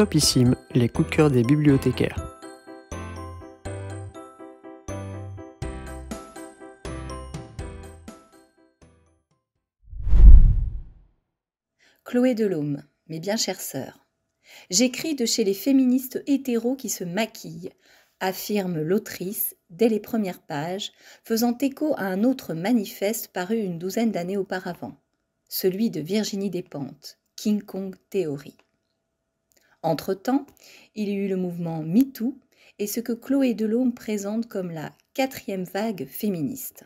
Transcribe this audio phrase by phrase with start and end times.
[0.00, 2.38] Topissime, les coups de cœur des bibliothécaires.
[12.02, 14.06] Chloé Delhomme, mes bien chères sœurs.
[14.70, 17.68] J'écris de chez les féministes hétéros qui se maquillent,
[18.20, 20.92] affirme l'autrice dès les premières pages,
[21.24, 24.98] faisant écho à un autre manifeste paru une douzaine d'années auparavant,
[25.50, 28.56] celui de Virginie Despentes, King Kong Theory.
[29.82, 30.46] Entre-temps,
[30.94, 32.36] il y eut le mouvement MeToo
[32.78, 36.84] et ce que Chloé Delhomme présente comme la quatrième vague féministe.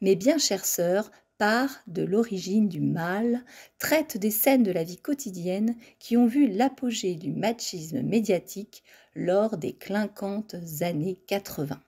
[0.00, 3.44] Mes bien chères sœurs part de l'origine du mal,
[3.78, 8.82] traite des scènes de la vie quotidienne qui ont vu l'apogée du machisme médiatique
[9.14, 11.80] lors des clinquantes années 80.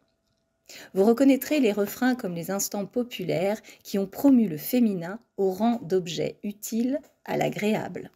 [0.93, 5.81] Vous reconnaîtrez les refrains comme les instants populaires qui ont promu le féminin au rang
[5.83, 8.11] d'objet utile à l'agréable.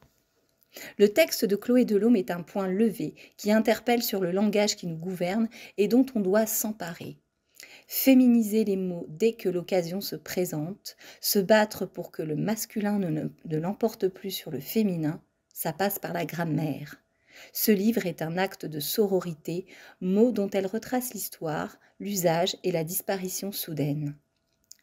[0.98, 4.87] Le texte de Chloé Delhomme est un point levé qui interpelle sur le langage qui
[4.87, 7.19] nous gouverne et dont on doit s'emparer.
[7.87, 13.28] Féminiser les mots dès que l'occasion se présente, se battre pour que le masculin ne,
[13.45, 17.03] ne l'emporte plus sur le féminin, ça passe par la grammaire.
[17.53, 19.67] Ce livre est un acte de sororité,
[20.00, 24.17] mot dont elle retrace l'histoire, l'usage et la disparition soudaine.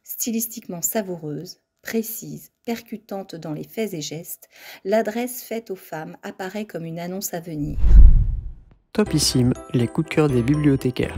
[0.03, 4.47] Stylistiquement savoureuse, précise, percutante dans les faits et gestes,
[4.85, 7.79] l'adresse faite aux femmes apparaît comme une annonce à venir.
[8.93, 11.17] Topissime, les coups de cœur des bibliothécaires.